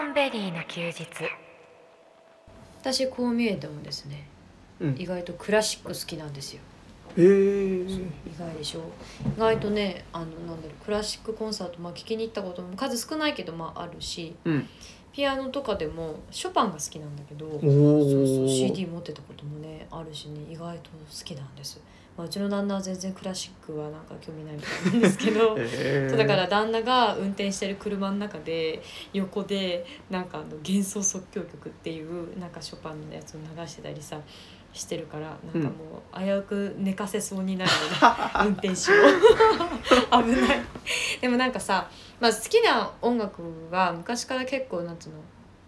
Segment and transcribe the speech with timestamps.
[0.00, 1.06] ンベリーの休日。
[2.80, 4.26] 私こう見えてもですね
[4.80, 4.96] うん。
[4.98, 6.60] 意外とクラシック好きなんですよ
[7.16, 8.80] へえ意外でしょ。
[9.36, 14.68] 意外とねあのなんだろうクラシックコンサート、まあ、聞きに行ったことも数少ないけどまああるしうん。
[15.18, 21.80] ピアノとかでもショパンが好きなんだけどおそうそうお CD 持ってたこともねあるしね意外と好きなんです、
[22.16, 28.80] まあ、うちの旦那は全然クラシックはなんか興味ないみたいなんですけどへそうだから旦那が運転してる車の中で
[29.12, 34.20] 横でなんかあの幻想即興曲っていうなんかショパンのやつを流してたりさ
[34.72, 37.88] してるからなんかもう危うく寝かせそうになるよね。
[38.46, 40.22] 運転手を。
[40.22, 40.60] 危ない。
[41.20, 41.88] でもなんかさ、
[42.20, 45.16] まあ、好きな音楽は昔から結構なんつうの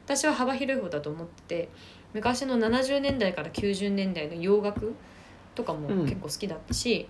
[0.05, 1.69] 私は幅広い方だと思ってて
[2.13, 4.95] 昔の70年代から90年代の洋楽
[5.55, 6.05] とかもうん。
[6.05, 7.09] 結構好きだったし、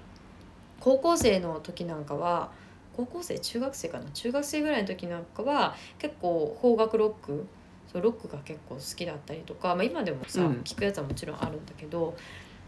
[0.80, 2.50] 高校生の時なんかは
[2.96, 7.46] 高校生中学生かな中学生ぐらいの時なんかは結構邦楽ロック
[7.90, 10.52] そうロックが結構好きだったりとか、まあ、今でもさ、うん。
[10.62, 12.16] 聞くやつはもちろんあるんだけど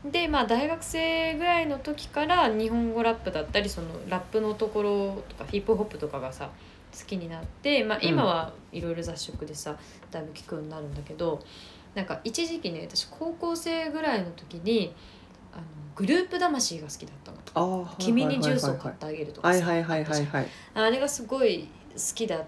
[0.05, 6.51] でまあ大学生ぐらいの時から日本語ラップだったりそのラップのところとかヒップホップとかがさ
[6.93, 8.09] 好きになって、まあ、うん。
[8.09, 9.77] 今はいろいろ雑食でさ
[10.11, 11.41] だいぶ聞くようになるんだけど
[11.95, 14.93] なんか一時期ね私高校生ぐらいの時に
[15.53, 15.63] あの
[15.95, 17.87] グループ魂が好きだったの。
[17.99, 20.47] 君にジュースを買ってあげるとかさはいはいはいはいはい。
[20.75, 22.47] あれがすごい好きだった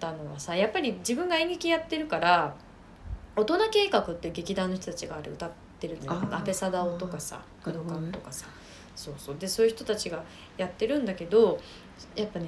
[0.00, 2.54] のはさやっぱり自分が演劇やってるから
[3.34, 6.12] 大人計画って劇団の人たちがあれ歌ってるんだよ。
[6.12, 6.36] あー。
[6.36, 8.46] 安倍貞夫とかさ工藤なるほどね館とかさ、
[8.94, 9.36] そうそう。
[9.38, 10.22] でそういう人たちが
[10.56, 11.58] やってるんだけど
[12.14, 12.46] やっぱね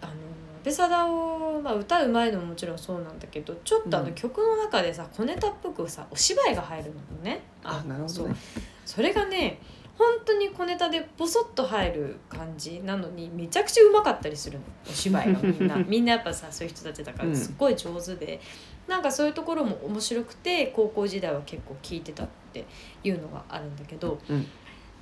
[0.00, 0.16] あの安
[0.64, 4.14] 倍貞夫、まあ、歌うまいのももちろんそうなんだけどちょっとあのうん。
[4.14, 7.40] 曲の中でさ小ネタっぽくさお芝居が入るのね。
[7.62, 8.36] あなるほどね。
[8.84, 9.60] それがね
[9.98, 14.64] 本当に小ネタでボソッと入る感じなのにめちゃくちゃうまかったりするの。
[14.88, 15.76] お芝居がみんな。
[15.88, 17.30] みんなやっぱさそういう人たちだかうん。
[17.32, 18.40] らすっごい上手で、
[18.86, 22.64] なんかそういうところも面白くて高校時代は結構聞いてたって
[23.02, 24.46] いうのがあるんだけど、うん。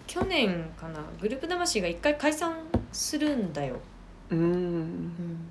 [0.06, 2.54] 去年かなグループ魂が一回解散
[2.93, 3.76] するんだよ。
[4.31, 4.94] うーん。
[5.04, 5.50] ん？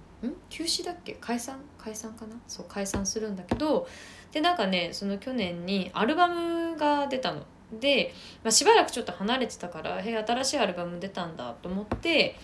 [0.50, 1.18] 休止だっけ？
[1.22, 1.60] 解散？
[1.78, 2.36] 解散かな？
[2.48, 3.88] そう解散するんだけど
[4.32, 7.44] でなんかねその去年にアルバムが出たの。
[7.72, 12.36] で、まあ、しばらくちょっと離れてたからへえ新しいアルバム出たんだと思って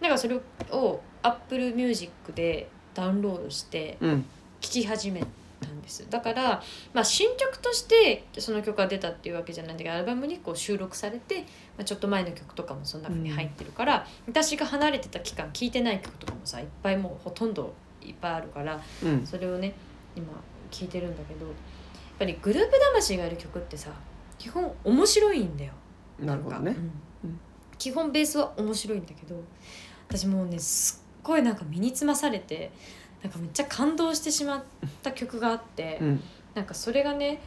[0.00, 0.36] なんかそれ
[0.70, 4.24] を Apple Music でダウンロードしてうん。
[4.58, 5.20] 聴き始め
[5.60, 6.08] たんです。
[6.08, 6.62] だから、
[6.92, 11.44] まあ、新曲としてその曲が出たっていうわけじゃないんだけどアルバムにこう収録されて、ま
[11.82, 19.26] あ、ちょっと前の曲とかもその中に入ってるから、私が離れてた期間聴いてない曲とかもさいっぱいもうほとんどいっぱいあるからうん。
[19.26, 19.74] それをね
[20.16, 20.26] 今
[20.70, 21.54] 聴いてるんだけどやっ
[22.18, 23.90] ぱりグループ魂がやる曲ってさ
[24.38, 25.72] 基本面白いんだよ。
[26.20, 26.72] なるほどね。
[27.22, 27.40] うんうん。
[27.78, 29.42] 基本ベースは面白いんだけど
[30.08, 32.70] 私もうねすっごいなんか身につまされて
[33.22, 34.64] なんかめっちゃ感動してしまっ
[35.02, 36.22] た曲があって、 うん。
[36.54, 37.40] なんかそれがね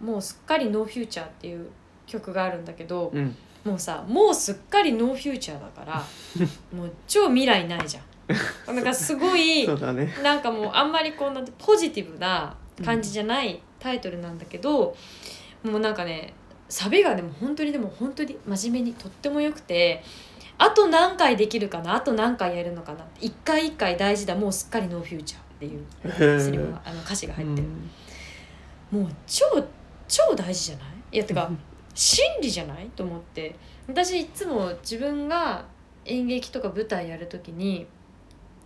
[0.00, 1.70] もうすっかり「NO FUTUREっていう
[2.06, 3.34] 曲があるんだけど、うん。
[3.64, 6.04] もうさもうすっかりノーフューチャーだから
[6.72, 8.74] もう超未来ないじゃん。
[8.74, 10.14] なんかすごい ね。
[10.22, 14.96] なんかもうあんまりこうなんてポジティブな感じじゃないタイトルなんだけど、
[15.70, 16.34] もうなんかね
[16.68, 20.02] サビがでも本当にでも本当に真面目にとってもよくて
[20.58, 27.68] あと何回できるかなあと何回やるのかな一回一回大事だもうすっかりノーフューチャーっていうへセリフーがあの歌詞が入ってる、
[28.92, 29.00] うん。
[29.02, 29.44] もう超
[30.08, 30.86] 超大事じゃない？
[31.12, 31.50] いやてか
[31.94, 32.90] 真理じゃない？
[32.96, 33.54] と思って。
[33.88, 35.64] 私いつも自分が
[36.04, 37.86] 演劇とか舞台やる時に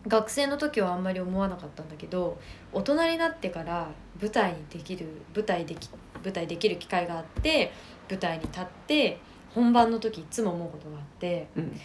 [0.08, 2.38] 学生の時はあんまり思わなかったんだけど
[2.72, 3.88] 大人になってから
[4.20, 5.88] 舞台にできる舞台でき
[6.22, 7.72] 舞台できる機会があって
[8.08, 9.18] 舞台に立って
[9.54, 11.80] 本番の時いつも思うことがあってうん。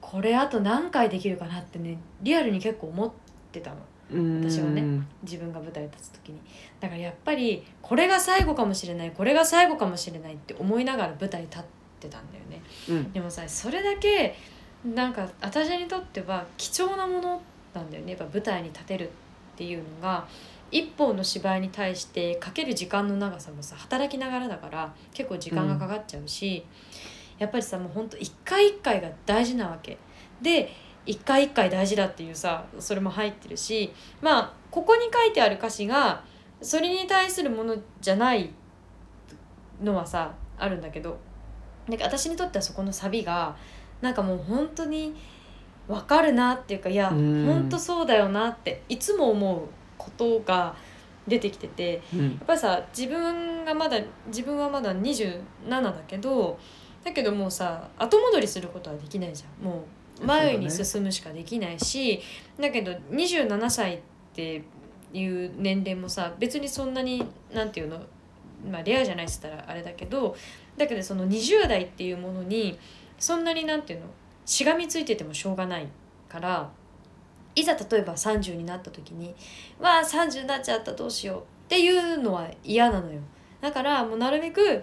[0.00, 3.10] これあと何回できるかなってねリアルに結構思っ
[3.50, 3.76] てたの。
[4.10, 4.82] うん私はね
[5.22, 6.38] 自分が舞台に立つ時に。
[6.78, 11.64] だからやっぱりこれが最後かもしれないこれが最後かもしれないって思いながら舞台に立っ
[12.00, 12.62] てたんだよね。
[12.90, 13.12] うん。
[13.12, 14.36] でもさそれだけ
[14.84, 17.40] なんか私にとっては貴重なもの
[17.74, 18.12] なんだよね。
[18.12, 19.10] やっぱ舞台に立てるっ
[19.56, 20.26] ていうのが
[20.70, 26.64] 一本の芝居に対してかける時間の長さもさ働きながらだから結構時間がかかっちゃうし、
[27.38, 29.98] やっぱりさもうほんと一回一回が大事なわけ。
[30.40, 30.72] で
[31.06, 33.92] 一回一回大事だっていうさそれも入ってるし
[34.22, 36.24] まあここに書いてある歌詞が
[36.62, 38.50] それに対するものじゃない
[39.82, 41.18] のはさあるんだけど
[41.88, 43.54] なんか私にとってはそこのサビが
[44.00, 45.14] なんかもう本当に
[45.88, 47.46] 分かるなっていうかいやうん。
[47.46, 49.60] 本当そうだよなっていつも思う
[49.98, 50.74] ことが
[51.26, 52.30] 出てきててうん。
[52.30, 53.98] やっぱりさ自分がまだ
[54.28, 55.38] 自分はまだ27
[55.82, 56.58] だけど
[57.04, 59.66] だけどもうさ後戻りすることはできないじゃん。
[59.66, 59.84] も
[60.20, 62.20] う前に進むしかできないし
[62.60, 64.00] だ,、けど27歳っ
[64.32, 64.62] て
[65.12, 68.00] いう年齢もさ別にそんなになんていうの
[68.70, 70.36] まあレアじゃないっつったらあれだけど
[70.76, 72.78] だけどその20代っていうものに
[73.18, 74.06] そんなになんていうの
[74.44, 75.88] しがみついててもしょうがない
[76.28, 76.70] から
[77.54, 79.34] いざ例えば30になった時に
[79.78, 83.20] 「わあ30になっちゃったどうしよう」っていうのは嫌なのよ。
[83.60, 84.82] だからもうなるべく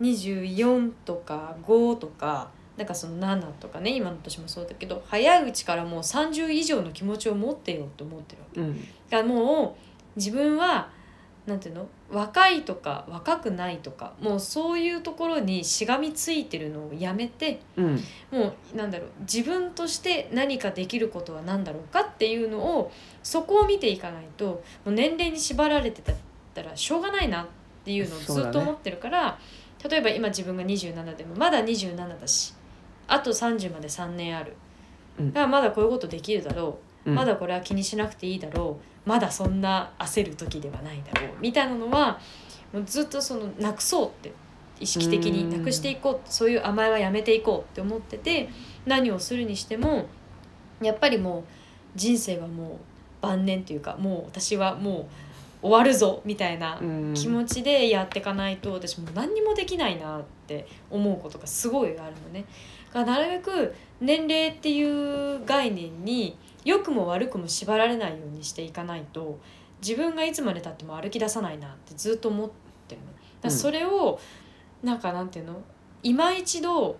[0.00, 8.60] 24とか5とかなんかその7とかね今の年もそうだけど早いうちからもう30以上の気持ちを持ってよって思ってるわけ。
[8.60, 8.80] うん。
[8.80, 9.76] だからも
[10.16, 10.90] う自分は
[11.48, 11.88] なんていうの？
[12.10, 17.94] 若いとか若くないとかもうそういうところにしがみついてるのをやめてうん。
[18.30, 22.92] もうなんだろう自分として何かできることは何だろうかっていうのを
[23.22, 26.02] そこを見ていかないともう年齢に縛られて
[26.54, 27.46] たらしょうがないなっ
[27.84, 29.38] ていうのをずっと思ってるから、
[29.88, 32.52] 例えば今自分が27でもまだ27だし
[33.06, 34.54] あと30まで3年ある、
[35.18, 35.32] うん。
[35.32, 37.14] だからまだこういうことできるだろううん。
[37.14, 39.08] まだこれは気にしなくていいだろう。
[39.08, 41.30] まだそんな焦る時ではないだろう。
[41.40, 42.18] みたいなのは
[42.72, 44.32] もうずっとそのなくそうって
[44.80, 46.30] 意識的になくしていこう。
[46.30, 48.48] そういう甘えはやめていこうって思ってて
[48.86, 50.06] 何をするにしても
[50.82, 51.44] やっぱりもう
[51.96, 52.76] 人生はもう
[53.20, 55.06] 晩年というかもう私はもう
[55.60, 57.14] 終わるぞみたいなうん。
[57.14, 62.44] 気持ちでやっていかないと私もう何にもできないなって思うことがすごいあるのね。
[62.92, 64.82] だからなるべく年齢ってい
[65.36, 66.36] う概念に
[66.68, 69.38] 良くも悪くも縛られないようにしていかないと
[69.80, 72.50] 自分がいつまでたっても歩き出さないなってずっと思っ
[72.86, 73.06] てるの。
[73.06, 74.20] だからそれを、
[74.82, 75.62] なんかなんていうの？
[76.02, 76.96] 今一度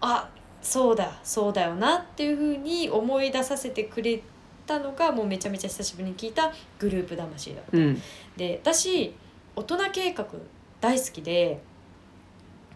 [0.00, 0.28] あ
[0.60, 4.22] そうだそうだよなっていうふうに思い出させてくれ
[4.66, 7.76] たのがもうめちゃめちゃ久しぶりに聞いたグループ魂だった。
[7.76, 8.02] うん
[8.36, 9.14] で私
[9.56, 10.26] 大人計画
[10.80, 11.60] 大好きで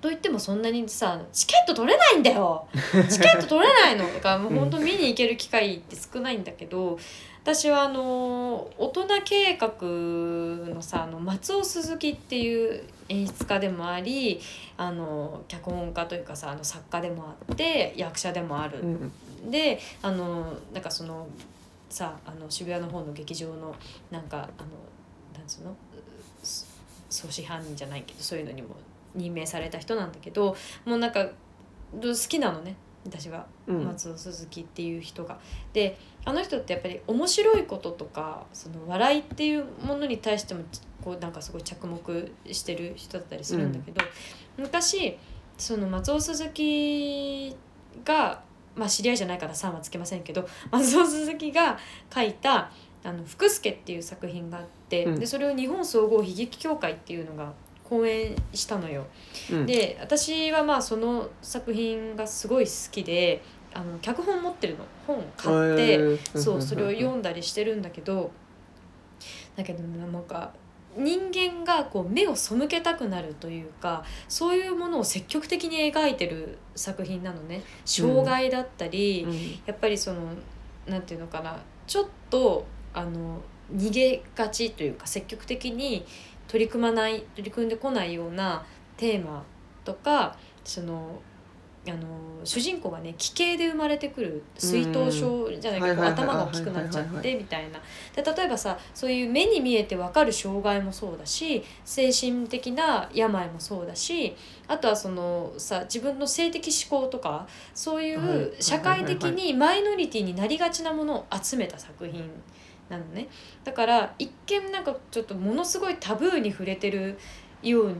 [0.02, 2.66] と言ってもそんなにさチケット取れないんだよ。
[3.08, 4.12] チケット取れないの。
[4.12, 6.98] だからもう本当見に行ける機会って少ないんだけど
[7.44, 14.40] 私はあの大人計画のさあの松尾鈴木っていう演出家でもあり
[14.76, 18.80] あの脚本家というかさあの作家でもあって役者でもある。
[18.80, 19.50] うん。
[19.52, 21.28] であのなんかその
[21.88, 23.72] さあの渋谷の方の劇場の
[24.10, 24.48] なんかあの
[25.38, 25.76] なんつうの？
[26.42, 26.66] そ
[27.08, 28.74] 総支犯人じゃないけどそういうのにも
[29.14, 31.28] 任命された人なんだけどもうなんか
[31.94, 33.46] ど好きなのね私は。
[33.66, 33.84] うん。
[33.84, 35.38] 松尾鈴木っていう人が。
[35.72, 40.62] であの人ってやっぱり面白いこととかその笑いっていうものに対しても
[41.02, 44.00] こうなんかすごい着目してる人だったりするんだけど、
[44.56, 45.18] 昔
[45.58, 47.56] その松尾鈴木
[48.04, 48.42] が
[48.76, 51.78] まあ知り合いじゃないから「さん」はつけませんけど松尾鈴木が
[52.14, 52.70] 書いた
[53.02, 55.18] 「あの福助」っていう作品があって、うん。
[55.18, 57.52] でそれを日本総合悲劇協会っていうのが
[57.92, 59.04] 講演したのよ。
[59.50, 59.66] うん。
[59.66, 63.42] で私はまあその作品がすごい好きで
[63.74, 64.84] あの脚本持ってるの。
[65.06, 66.38] 本買って、へー。
[66.38, 68.30] そうそれを読んだりしてるんだけど
[69.56, 70.54] だけどなんか
[70.96, 77.62] 人間がこう目を背けたくなるというかそういうものを積極的に描いてる作品なのね。
[77.84, 79.32] 障害だったり、うん。
[79.66, 80.20] やっぱりその
[80.86, 81.58] なんていうのかな。
[81.86, 83.42] ちょっとあの
[83.74, 86.04] 逃げがちというか積極的に
[86.52, 88.62] 取り組まない取り組んでこないような
[88.98, 89.42] テーマ
[89.84, 91.18] とかその
[91.88, 91.96] あの
[92.44, 97.80] 主人公がね奇形で生まれてくる水頭症じゃないけど頭が大きくなっちゃってみたいな。
[98.14, 104.36] で例えばさそういう目に見えて分かる障害もそうだし精神的な病もそうだし
[104.68, 112.30] あとはそのさ自分の性的思考とかそういう社会的にマイノリティになりがちなものを集めた作品
[112.88, 113.28] なのね。
[113.64, 117.18] だから一見なんかちょっとものすごいタブーに触れてる
[117.62, 117.94] よう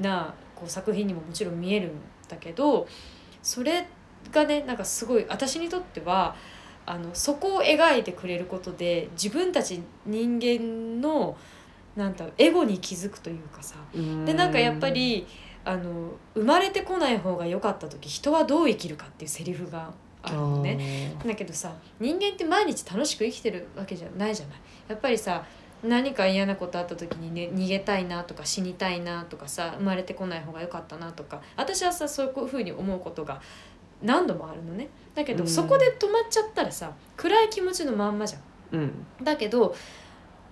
[0.00, 1.92] なこう作品にももちろん見えるん
[2.28, 2.86] だけど
[3.42, 3.86] それ
[4.32, 6.36] がねなんかすごい私にとっては
[6.84, 11.36] あのそこを描いてくれることで自分たち人間の
[11.96, 13.76] なんだろうエゴに気づくというかさ。
[14.24, 15.26] でなんかやっぱり
[15.64, 19.92] あの生まれてこない方が良かった時人はどう生きるかっていうセリフが
[20.26, 21.14] あるのね。
[21.24, 24.58] だけどさ人間って毎日楽しく生きてるわけじゃないじゃない。
[24.88, 25.44] やっぱりさ
[25.82, 33.40] 何か嫌なことあった時に、ね、逃げたいなとか死にたいなとかさ生まれてこない方が良かったなとか私はさそういうふうに思うことが
[34.02, 34.88] 何度もあるのね。
[35.14, 38.42] だけど、うんそこで止まっちゃったらさ暗い気持ちのまんまじゃん。
[38.72, 39.74] うんだけど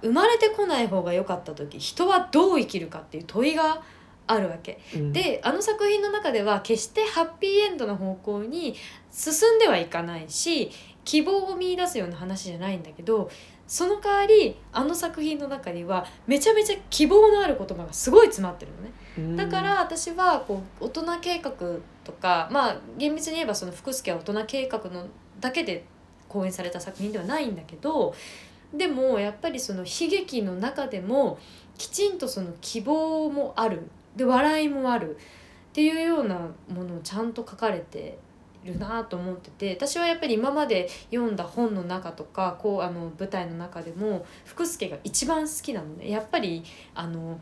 [0.03, 3.83] 生まれてこない方が良かった時人はどう生きるかっていう問いが
[4.27, 4.81] あるわけ。
[4.95, 8.75] うんであの作品の中では決してハッピーエンドの方向に
[9.11, 10.71] 進んではいかないし
[11.05, 13.31] 希望を見出すような話じゃないんだけど
[13.67, 18.93] その代わりあの作品の中にはめちゃめちゃ希望のある言葉がすごい詰まってるのね。
[19.19, 21.53] うんだから私はこう大人計画
[22.03, 25.07] とかまあ厳密に言えばその福助は大人計画の
[25.41, 25.85] だけで
[26.29, 28.15] 講演された作品ではないんだけど
[28.73, 31.39] でもやっぱりその悲劇の中でも
[31.79, 35.17] きちんとその希望もあるで笑いもある。
[35.17, 38.17] っていうようなものをちゃんと書かれて
[38.65, 46.09] るなと思ってて私はやっぱり今まで読んだ本の中とかこうあの舞台の中でも福助が一番好きなのね。
[46.11, 46.63] やっぱり
[46.95, 47.41] あの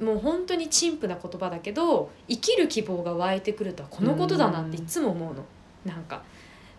[0.00, 5.44] もう本当に陳腐な言葉だけど生きる希望が湧いてくるとはこのことだなっていつも思うの。
[5.84, 6.24] なんか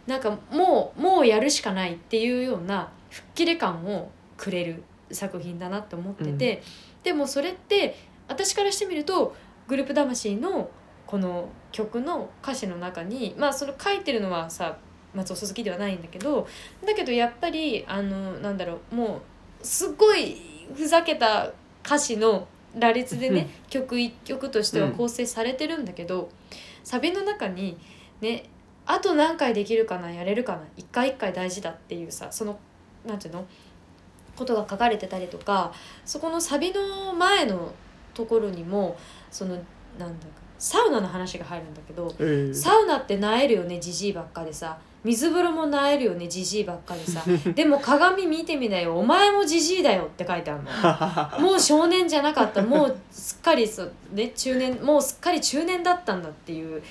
[0.05, 6.61] なんかもうもうやるしかないっていうような吹っ切れ感をくれる作品だなって思ってて、
[7.03, 7.95] でもそれって
[8.33, 9.35] 私からしてみると
[9.67, 10.69] グループ魂の
[11.05, 14.77] この曲の歌詞の中にまあその書いてるのはさ
[15.13, 16.47] 松尾鈴木ではないんだけど
[16.85, 19.21] だけどやっぱりあのなんだろうも
[19.61, 20.37] うすごい
[20.75, 21.51] ふざけた
[21.85, 22.47] 歌詞の
[22.77, 26.29] 羅列でね曲一曲としては構成されてるんだけど、
[26.83, 27.77] サビの中に
[28.19, 28.49] ね
[28.85, 32.59] あと何回できるかなやれるかな一回一回大事だっていうさその
[33.05, 33.45] なんていうの
[34.35, 35.71] ことが書かれてたりとか
[36.05, 37.73] そこのサビの前の
[38.13, 38.97] ところにも
[39.31, 39.55] その
[39.97, 44.77] なんだかサウナの話が入るんだけどえーサウナってなえるよねじじいばっかでさ。
[45.03, 47.21] 水風呂もなえるよねじじいばっかでさ。
[47.53, 48.97] でも鏡見てみなよ。
[48.97, 50.69] お前もじじいだよって書いてあるの。
[51.45, 52.61] もう少年じゃなかった。
[52.61, 56.81] もうすっかりそう、ね、中年もうすっかり中年だったんだっていう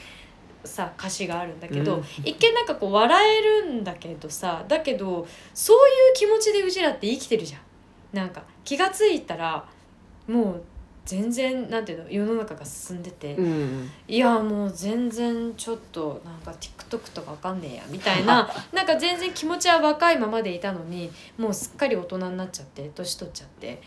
[0.62, 2.04] さ歌詞があるんだけど、うん。
[2.22, 7.60] 一見なんかこう笑えるんだけどさだけどそういう気持ちでうちらって生きてるじゃん。
[8.12, 9.64] なんか気が付いたら
[10.28, 10.62] もう
[11.04, 23.82] 全然なんていうの世の中が進んでて、うんいやもう全然ちょっとなんか TikTok とかわかんねえやみたいな なんか全然気持ちは若いままでいたのにもうすっかり大人になっちゃって年取っちゃって。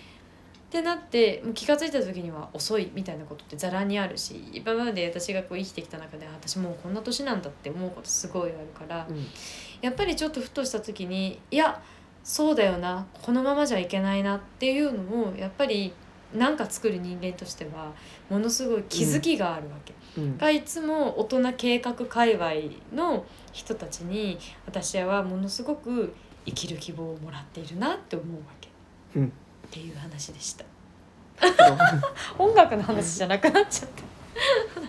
[0.65, 9.25] ってなってもう気が付いた時には遅いみたいなことってざらにあるし今まで私がこう生きてきた中であ私もうこんな年なんだって思うことすごいあるからうん。
[9.81, 11.81] やっぱりちょっとふとした時にいや
[12.23, 15.93] そうだよなこのままじゃいけないなっていうのをやっぱり
[16.35, 17.93] なんか作る人間としては
[18.29, 19.93] ものすごい気づきがあるわけ。
[20.17, 20.37] うん。
[20.37, 22.51] がいつも大人計画界隈
[22.93, 26.13] の人たちに私はものすごく
[26.45, 28.69] 生きる希望をもらっているなって思うわけ、
[29.15, 29.27] うん。
[29.27, 29.29] っ
[29.71, 30.65] ていう話でした。
[32.37, 34.81] 音楽の話じゃなくなっちゃった